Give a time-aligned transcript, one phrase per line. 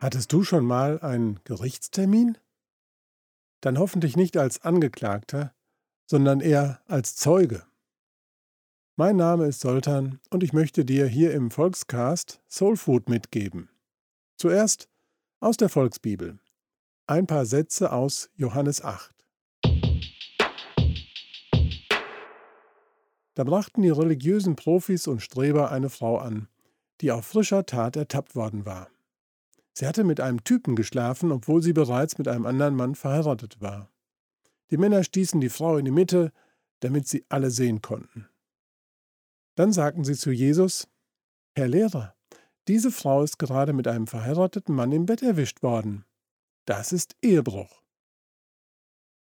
[0.00, 2.38] Hattest du schon mal einen Gerichtstermin?
[3.60, 5.54] Dann hoffentlich nicht als Angeklagter,
[6.06, 7.66] sondern eher als Zeuge.
[8.96, 13.68] Mein Name ist Soltan und ich möchte dir hier im Volkscast Soul Food mitgeben.
[14.38, 14.88] Zuerst
[15.38, 16.38] aus der Volksbibel.
[17.06, 19.14] Ein paar Sätze aus Johannes 8.
[23.34, 26.48] Da brachten die religiösen Profis und Streber eine Frau an,
[27.02, 28.88] die auf frischer Tat ertappt worden war.
[29.80, 33.90] Sie hatte mit einem Typen geschlafen, obwohl sie bereits mit einem anderen Mann verheiratet war.
[34.70, 36.32] Die Männer stießen die Frau in die Mitte,
[36.80, 38.28] damit sie alle sehen konnten.
[39.54, 40.86] Dann sagten sie zu Jesus,
[41.54, 42.14] Herr Lehrer,
[42.68, 46.04] diese Frau ist gerade mit einem verheirateten Mann im Bett erwischt worden.
[46.66, 47.82] Das ist Ehebruch.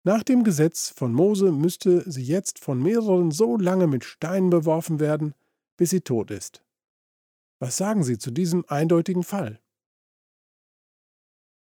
[0.02, 4.98] Nach dem Gesetz von Mose müsste sie jetzt von mehreren so lange mit Steinen beworfen
[4.98, 5.32] werden,
[5.76, 6.64] bis sie tot ist.
[7.60, 9.60] Was sagen Sie zu diesem eindeutigen Fall?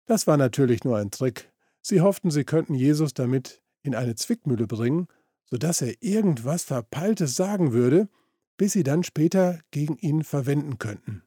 [0.09, 1.53] Das war natürlich nur ein Trick.
[1.83, 5.07] Sie hofften, sie könnten Jesus damit in eine Zwickmühle bringen,
[5.45, 8.09] so dass er irgendwas Verpeiltes sagen würde,
[8.57, 11.25] bis sie dann später gegen ihn verwenden könnten.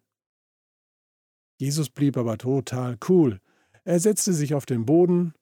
[1.58, 3.40] Jesus blieb aber total cool.
[3.84, 5.36] Er setzte sich auf den Boden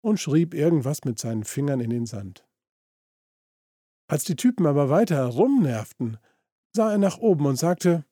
[0.00, 2.46] und schrieb irgendwas mit seinen Fingern in den Sand.
[4.06, 6.18] Als die Typen aber weiter herumnervten,
[6.72, 8.04] sah er nach oben und sagte,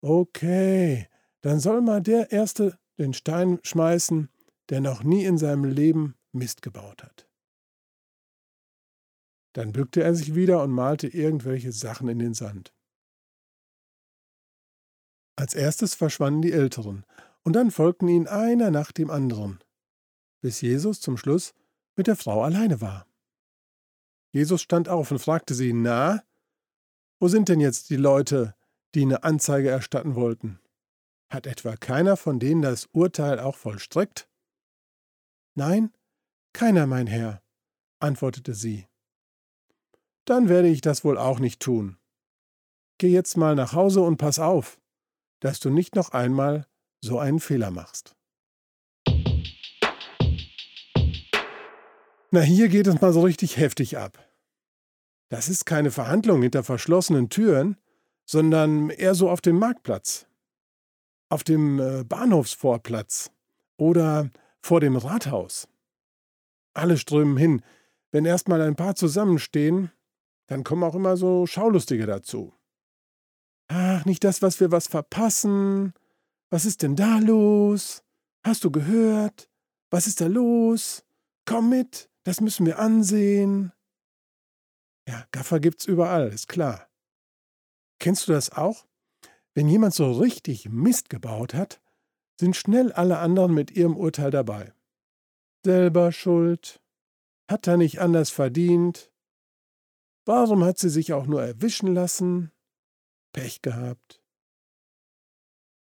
[0.00, 1.06] Okay,
[1.40, 4.28] dann soll mal der Erste den Stein schmeißen,
[4.68, 7.28] der noch nie in seinem Leben Mist gebaut hat.
[9.54, 12.72] Dann bückte er sich wieder und malte irgendwelche Sachen in den Sand.
[15.36, 17.04] Als erstes verschwanden die Älteren,
[17.44, 19.58] und dann folgten ihnen einer nach dem anderen,
[20.40, 21.54] bis Jesus zum Schluss
[21.96, 23.06] mit der Frau alleine war.
[24.32, 26.22] Jesus stand auf und fragte sie, na,
[27.20, 28.54] wo sind denn jetzt die Leute,
[28.94, 30.60] die eine Anzeige erstatten wollten?
[31.32, 34.28] Hat etwa keiner von denen das Urteil auch vollstreckt?
[35.54, 35.90] Nein,
[36.52, 37.42] keiner, mein Herr,
[38.00, 38.86] antwortete sie.
[40.26, 41.96] Dann werde ich das wohl auch nicht tun.
[42.98, 44.78] Geh jetzt mal nach Hause und pass auf,
[45.40, 46.66] dass du nicht noch einmal
[47.00, 48.14] so einen Fehler machst.
[52.30, 54.22] Na, hier geht es mal so richtig heftig ab.
[55.30, 57.78] Das ist keine Verhandlung hinter verschlossenen Türen,
[58.26, 60.26] sondern eher so auf dem Marktplatz
[61.32, 63.30] auf dem äh, Bahnhofsvorplatz
[63.78, 65.66] oder vor dem Rathaus.
[66.74, 67.62] Alle strömen hin.
[68.10, 69.90] Wenn erstmal ein paar zusammenstehen,
[70.46, 72.52] dann kommen auch immer so Schaulustige dazu.
[73.68, 75.94] Ach, nicht das, was wir was verpassen.
[76.50, 78.02] Was ist denn da los?
[78.44, 79.48] Hast du gehört?
[79.90, 81.02] Was ist da los?
[81.46, 83.72] Komm mit, das müssen wir ansehen.
[85.08, 86.88] Ja, Gaffer gibt's überall, ist klar.
[87.98, 88.84] Kennst du das auch?
[89.54, 91.80] Wenn jemand so richtig Mist gebaut hat,
[92.40, 94.72] sind schnell alle anderen mit ihrem Urteil dabei.
[95.64, 96.82] Selber schuld,
[97.48, 99.12] hat er nicht anders verdient,
[100.24, 102.50] warum hat sie sich auch nur erwischen lassen,
[103.32, 104.22] Pech gehabt.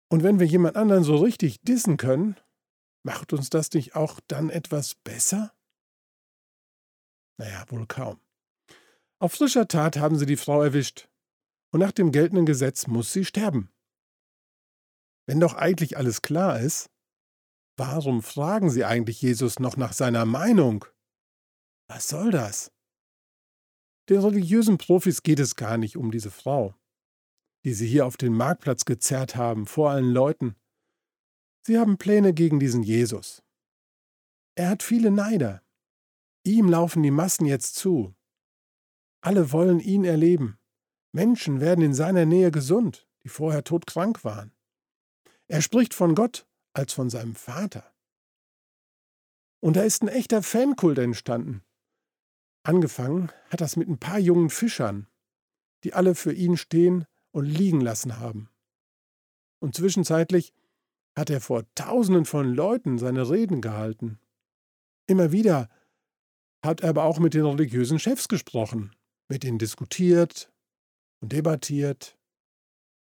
[0.09, 2.37] Und wenn wir jemand anderen so richtig dissen können,
[3.03, 5.53] macht uns das nicht auch dann etwas besser?
[7.39, 8.21] Naja, wohl kaum.
[9.19, 11.09] Auf frischer Tat haben sie die Frau erwischt
[11.73, 13.71] und nach dem geltenden Gesetz muss sie sterben.
[15.27, 16.91] Wenn doch eigentlich alles klar ist,
[17.77, 20.85] warum fragen sie eigentlich Jesus noch nach seiner Meinung?
[21.89, 22.73] Was soll das?
[24.09, 26.75] Den religiösen Profis geht es gar nicht um diese Frau,
[27.65, 30.55] die sie hier auf den Marktplatz gezerrt haben, vor allen Leuten.
[31.67, 33.43] Sie haben Pläne gegen diesen Jesus.
[34.55, 35.63] Er hat viele Neider.
[36.45, 38.15] Ihm laufen die Massen jetzt zu.
[39.21, 40.59] Alle wollen ihn erleben.
[41.17, 44.53] Menschen werden in seiner Nähe gesund, die vorher todkrank waren.
[45.49, 47.91] Er spricht von Gott als von seinem Vater.
[49.61, 51.63] Und da ist ein echter Fankult entstanden.
[52.65, 55.07] Angefangen hat das mit ein paar jungen Fischern,
[55.85, 58.51] die alle für ihn stehen und liegen lassen haben.
[59.59, 60.53] Und zwischenzeitlich
[61.17, 64.21] hat er vor Tausenden von Leuten seine Reden gehalten.
[65.07, 65.71] Immer wieder
[66.63, 68.95] hat er aber auch mit den religiösen Chefs gesprochen,
[69.29, 70.53] mit ihnen diskutiert,
[71.21, 72.19] und debattiert.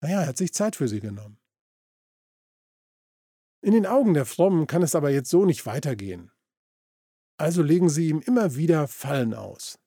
[0.02, 1.40] Naja, er hat sich Zeit für sie genommen.
[3.62, 6.32] In den Augen der Frommen kann es aber jetzt so nicht weitergehen.
[7.38, 9.80] Also legen sie ihm immer wieder Fallen aus.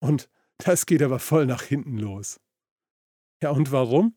[0.00, 2.40] Und das geht aber voll nach hinten los.
[3.42, 4.16] Ja, und warum?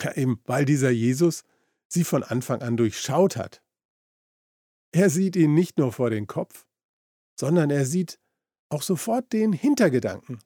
[0.00, 1.44] Ja, eben, weil dieser Jesus
[1.88, 3.62] sie von Anfang an durchschaut hat.
[4.92, 6.66] Er sieht ihn nicht nur vor den Kopf,
[7.38, 8.20] sondern er sieht
[8.68, 10.40] auch sofort den Hintergedanken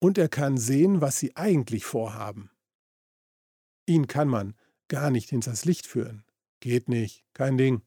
[0.00, 2.50] und er kann sehen, was sie eigentlich vorhaben.
[3.86, 4.54] Ihn kann man
[4.88, 6.24] gar nicht hinters Licht führen.
[6.60, 7.82] Geht nicht, kein Ding.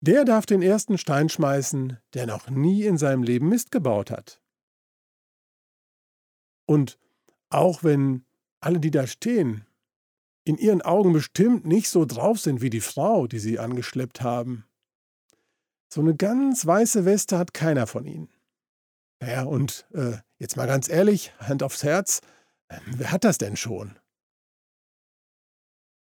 [0.00, 4.40] Der darf den ersten Stein schmeißen, der noch nie in seinem Leben Mist gebaut hat.
[6.66, 6.98] Und
[7.48, 8.24] auch wenn
[8.60, 9.66] alle, die da stehen,
[10.44, 14.66] in ihren Augen bestimmt nicht so drauf sind wie die Frau, die sie angeschleppt haben.
[15.88, 18.33] So eine ganz weiße Weste hat keiner von ihnen.
[19.24, 22.20] Naja, und äh, jetzt mal ganz ehrlich, Hand aufs Herz,
[22.68, 23.98] äh, wer hat das denn schon?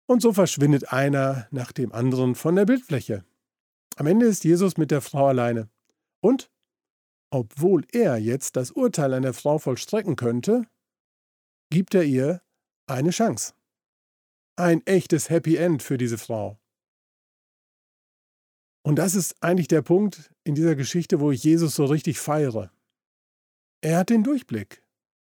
[0.07, 3.25] Und so verschwindet einer nach dem anderen von der Bildfläche.
[3.98, 5.69] Am Ende ist Jesus mit der Frau alleine.
[6.21, 6.50] Und,
[7.30, 10.66] obwohl er jetzt das Urteil an der Frau vollstrecken könnte,
[11.69, 12.42] gibt er ihr
[12.88, 13.54] eine Chance.
[14.56, 16.57] Ein echtes Happy End für diese Frau.
[18.81, 22.71] Und das ist eigentlich der Punkt in dieser Geschichte, wo ich Jesus so richtig feiere.
[23.81, 24.83] Er hat den Durchblick.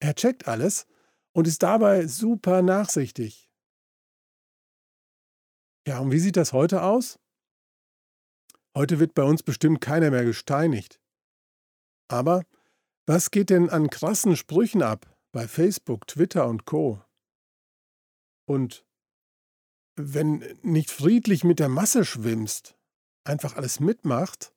[0.00, 0.87] Er checkt alles
[1.32, 3.50] und ist dabei super nachsichtig.
[5.87, 7.19] Ja, und wie sieht das heute aus?
[8.76, 11.00] Heute wird bei uns bestimmt keiner mehr gesteinigt.
[12.08, 12.44] Aber
[13.06, 17.02] was geht denn an krassen Sprüchen ab bei Facebook, Twitter und Co?
[18.46, 18.86] Und
[19.96, 22.76] wenn nicht friedlich mit der Masse schwimmst,
[23.25, 24.54] einfach alles mitmacht,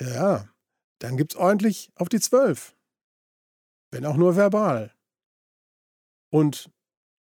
[0.00, 0.48] ja,
[0.98, 2.74] dann gibt's ordentlich auf die Zwölf.
[3.90, 4.92] Wenn auch nur verbal.
[6.30, 6.70] Und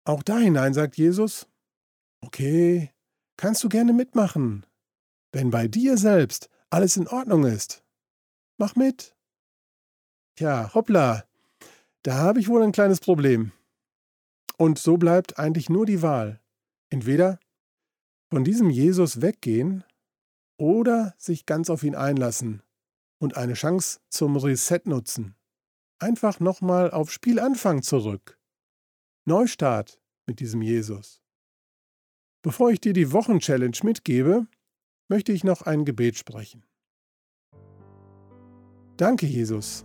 [0.04, 1.46] auch da hinein sagt Jesus,
[2.20, 2.92] Okay,
[3.36, 4.66] kannst du gerne mitmachen.
[5.32, 7.84] Wenn bei dir selbst alles in Ordnung ist,
[8.56, 9.14] mach mit.
[10.36, 11.24] Tja, hoppla,
[12.02, 13.52] da habe ich wohl ein kleines Problem.
[14.56, 16.40] Und so bleibt eigentlich nur die Wahl.
[16.90, 17.38] Entweder
[18.30, 19.84] von diesem Jesus weggehen
[20.56, 22.62] oder sich ganz auf ihn einlassen
[23.18, 25.34] und eine Chance zum Reset nutzen.
[25.98, 28.38] Einfach nochmal auf Spielanfang zurück.
[29.24, 31.20] Neustart mit diesem Jesus.
[32.42, 34.46] Bevor ich dir die Wochenchallenge mitgebe,
[35.08, 36.64] möchte ich noch ein Gebet sprechen.
[38.96, 39.84] Danke, Jesus,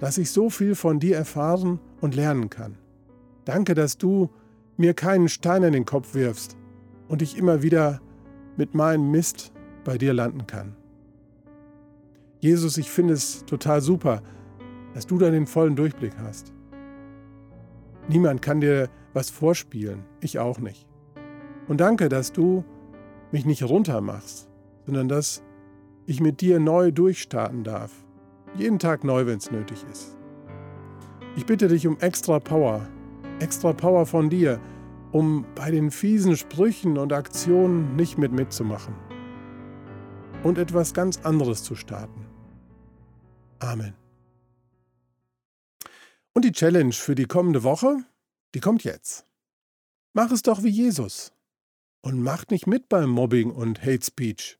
[0.00, 2.78] dass ich so viel von dir erfahren und lernen kann.
[3.44, 4.30] Danke, dass du
[4.76, 6.56] mir keinen Stein in den Kopf wirfst
[7.08, 8.00] und ich immer wieder
[8.56, 9.52] mit meinem Mist
[9.84, 10.76] bei dir landen kann.
[12.40, 14.22] Jesus, ich finde es total super,
[14.94, 16.54] dass du da den vollen Durchblick hast.
[18.08, 20.86] Niemand kann dir was vorspielen, ich auch nicht.
[21.68, 22.64] Und danke, dass du
[23.30, 24.48] mich nicht runtermachst,
[24.86, 25.42] sondern dass
[26.06, 27.92] ich mit dir neu durchstarten darf.
[28.56, 30.16] Jeden Tag neu, wenn es nötig ist.
[31.36, 32.88] Ich bitte dich um extra Power,
[33.38, 34.60] extra Power von dir,
[35.12, 38.94] um bei den fiesen Sprüchen und Aktionen nicht mit mitzumachen
[40.42, 42.29] und etwas ganz anderes zu starten.
[43.60, 43.94] Amen.
[46.32, 48.04] Und die Challenge für die kommende Woche,
[48.54, 49.26] die kommt jetzt.
[50.12, 51.32] Mach es doch wie Jesus
[52.02, 54.58] und macht nicht mit beim Mobbing und Hate Speech.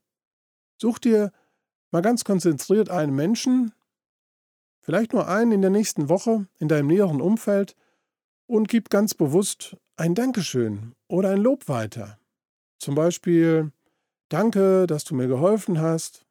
[0.77, 1.31] Such dir
[1.91, 3.73] mal ganz konzentriert einen Menschen,
[4.81, 7.75] vielleicht nur einen in der nächsten Woche in deinem näheren Umfeld
[8.47, 12.19] und gib ganz bewusst ein Dankeschön oder ein Lob weiter.
[12.79, 13.71] Zum Beispiel,
[14.29, 16.25] danke, dass du mir geholfen hast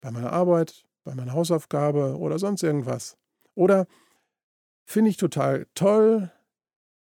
[0.00, 3.16] bei meiner Arbeit, bei meiner Hausaufgabe oder sonst irgendwas.
[3.54, 3.86] Oder
[4.84, 6.30] finde ich total toll,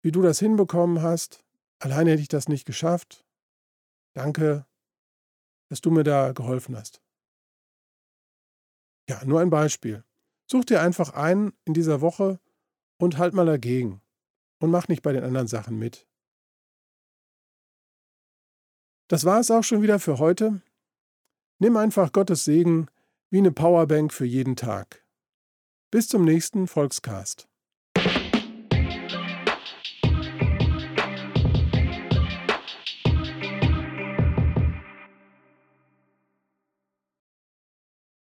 [0.01, 1.43] wie du das hinbekommen hast.
[1.79, 3.25] Alleine hätte ich das nicht geschafft.
[4.13, 4.65] Danke,
[5.69, 7.01] dass du mir da geholfen hast.
[9.09, 10.03] Ja, nur ein Beispiel.
[10.49, 12.39] Such dir einfach einen in dieser Woche
[12.97, 14.01] und halt mal dagegen
[14.59, 16.07] und mach nicht bei den anderen Sachen mit.
[19.07, 20.61] Das war es auch schon wieder für heute.
[21.59, 22.87] Nimm einfach Gottes Segen
[23.29, 25.05] wie eine Powerbank für jeden Tag.
[25.91, 27.46] Bis zum nächsten Volkscast.